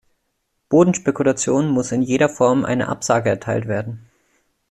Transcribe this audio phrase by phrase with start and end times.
[0.69, 4.09] Bodenspekulation muss in jeder Form eine Absage erteilt werden.